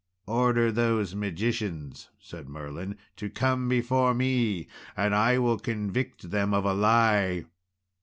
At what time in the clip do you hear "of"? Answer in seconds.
6.55-6.65